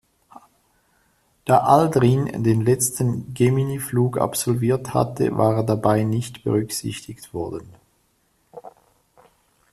Da 1.45 1.59
Aldrin 1.59 2.43
den 2.43 2.61
letzten 2.61 3.35
Gemini-Flug 3.35 4.17
absolviert 4.17 4.95
hatte, 4.95 5.37
war 5.37 5.57
er 5.57 5.63
dabei 5.63 6.01
nicht 6.05 6.43
berücksichtigt 6.43 7.35
worden. 7.35 7.69